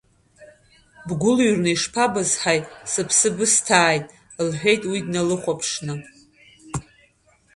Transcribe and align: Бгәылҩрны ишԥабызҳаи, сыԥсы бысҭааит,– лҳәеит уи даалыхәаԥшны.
Бгәылҩрны 1.07 1.69
ишԥабызҳаи, 1.71 2.59
сыԥсы 2.91 3.29
бысҭааит,– 3.35 4.05
лҳәеит 4.47 4.81
уи 4.91 4.99
даалыхәаԥшны. 5.13 5.93